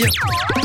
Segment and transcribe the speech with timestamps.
[0.00, 0.59] Camille.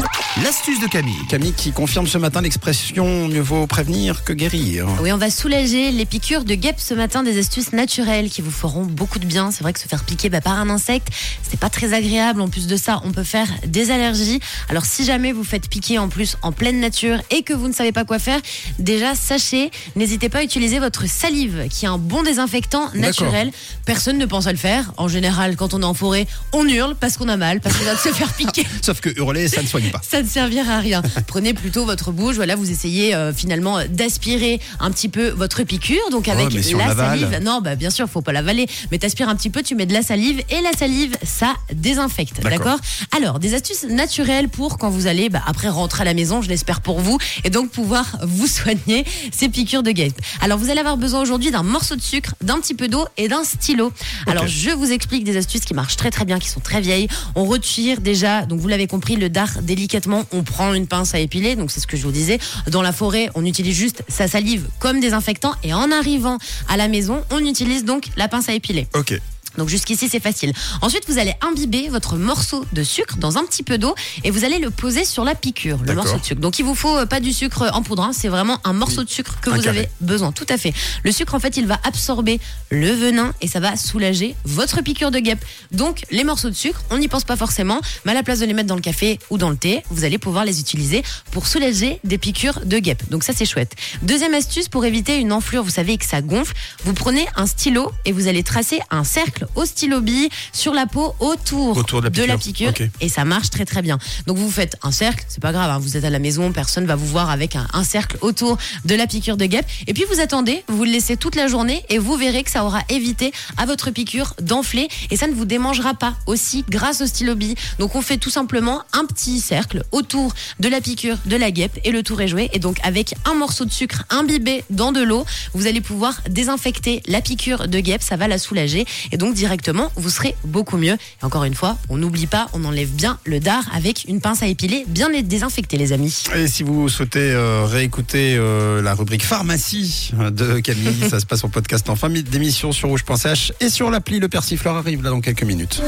[0.56, 1.28] L'astuce de Camille.
[1.28, 4.88] Camille qui confirme ce matin l'expression mieux vaut prévenir que guérir.
[5.02, 8.52] Oui, on va soulager les piqûres de guêpes ce matin, des astuces naturelles qui vous
[8.52, 9.52] feront beaucoup de bien.
[9.52, 11.10] C'est vrai que se faire piquer bah, par un insecte,
[11.44, 12.40] c'est pas très agréable.
[12.40, 14.40] En plus de ça, on peut faire des allergies.
[14.70, 17.74] Alors si jamais vous faites piquer en plus en pleine nature et que vous ne
[17.74, 18.40] savez pas quoi faire,
[18.80, 23.52] déjà sachez, n'hésitez pas à utiliser votre salive qui est un bon désinfectant naturel.
[23.86, 24.94] Personne ne pense à le faire.
[24.96, 27.90] En général, quand on est en forêt, on hurle parce qu'on a mal, parce qu'on
[27.90, 28.66] a de se faire piquer.
[28.82, 30.00] Sauf que hurler, ça ne soigne pas.
[30.02, 31.02] Ça ne servira à rien.
[31.28, 32.36] Prenez plutôt votre bouche.
[32.36, 36.10] Voilà, vous essayez euh, finalement d'aspirer un petit peu votre piqûre.
[36.12, 37.40] Donc avec si on la salive.
[37.42, 38.68] Non, bah bien sûr, faut pas l'avaler.
[38.92, 42.42] Mais t'aspires un petit peu, tu mets de la salive et la salive, ça désinfecte.
[42.44, 42.78] D'accord.
[43.16, 46.50] Alors, des astuces naturelles pour quand vous allez bah, après rentrer à la maison, je
[46.50, 50.20] l'espère pour vous, et donc pouvoir vous soigner ces piqûres de guêpes.
[50.42, 53.28] Alors, vous allez avoir besoin aujourd'hui d'un morceau de sucre, d'un petit peu d'eau et
[53.28, 53.92] d'un stylo.
[54.28, 57.08] Alors, je vous explique des astuces qui marchent très très bien, qui sont très vieilles.
[57.36, 60.24] On retire déjà, donc vous l'avez compris, le dard délicatement.
[60.36, 62.40] On prend une pince à épiler, donc c'est ce que je vous disais.
[62.68, 66.90] Dans la forêt, on utilise juste sa salive comme désinfectant, et en arrivant à la
[66.90, 68.88] maison, on utilise donc la pince à épiler.
[68.96, 69.18] Ok.
[69.58, 70.54] Donc jusqu'ici c'est facile.
[70.82, 74.44] Ensuite vous allez imbiber votre morceau de sucre dans un petit peu d'eau et vous
[74.46, 76.42] allez le poser sur la piqûre, le morceau de sucre.
[76.42, 79.04] Donc il vous faut euh, pas du sucre en poudre, hein, c'est vraiment un morceau
[79.04, 79.80] de sucre que Un vous carré.
[79.80, 80.32] avez besoin.
[80.32, 80.74] Tout à fait.
[81.04, 82.40] Le sucre en fait il va absorber
[82.70, 85.44] le venin et ça va soulager votre piqûre de guêpe.
[85.72, 88.46] Donc les morceaux de sucre, on n'y pense pas forcément, mais à la place de
[88.46, 91.48] les mettre dans le café ou dans le thé, vous allez pouvoir les utiliser pour
[91.48, 93.10] soulager des piqûres de guêpe.
[93.10, 93.74] Donc ça c'est chouette.
[94.02, 97.92] Deuxième astuce pour éviter une enflure, vous savez que ça gonfle, vous prenez un stylo
[98.06, 102.24] et vous allez tracer un cercle au stylo bille sur la peau autour, Autour de
[102.24, 102.70] la piqûre.
[102.70, 102.84] Ok.
[103.02, 103.98] et ça marche très très bien.
[104.28, 106.86] Donc vous faites un cercle, c'est pas grave, hein, vous êtes à la maison, personne
[106.86, 109.66] va vous voir avec un, un cercle autour de la piqûre de guêpe.
[109.88, 112.66] Et puis vous attendez, vous le laissez toute la journée et vous verrez que ça
[112.66, 117.06] aura évité à votre piqûre d'enfler et ça ne vous démangera pas aussi grâce au
[117.06, 117.56] stylo bille.
[117.80, 121.80] Donc on fait tout simplement un petit cercle autour de la piqûre de la guêpe
[121.84, 122.50] et le tour est joué.
[122.54, 127.02] Et donc avec un morceau de sucre imbibé dans de l'eau, vous allez pouvoir désinfecter
[127.08, 130.94] la piqûre de guêpe, ça va la soulager et donc directement vous serez beaucoup mieux.
[130.94, 134.42] Et encore une fois, on n'oublie pas, on enlève bien le dard avec une pince
[134.42, 136.24] à épiler, bien les désinfecter les amis.
[136.36, 141.44] Et si vous souhaitez euh, réécouter euh, la rubrique pharmacie de Camille, ça se passe
[141.44, 145.22] en podcast en fin d'émission sur rouge.ch et sur l'appli Le Persifleur arrive là dans
[145.22, 145.82] quelques minutes.